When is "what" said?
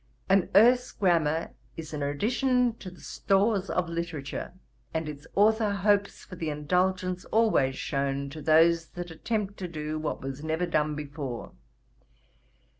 9.99-10.19